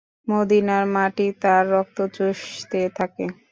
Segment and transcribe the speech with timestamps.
[0.27, 3.25] মদীনার মাটি তার রক্ত চুষতে থাকে।